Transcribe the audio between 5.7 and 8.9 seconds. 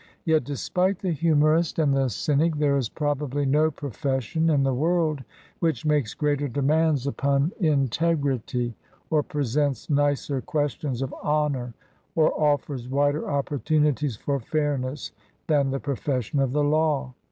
makes greater demands upon 31 LINCOLN THE LAWYER integrity,